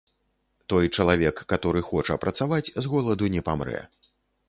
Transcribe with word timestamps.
Той 0.73 0.89
чалавек, 1.03 1.43
каторы 1.53 1.85
хоча 1.91 2.19
працаваць, 2.25 2.69
з 2.83 2.95
голаду 2.97 3.33
не 3.39 3.49
памрэ. 3.53 3.79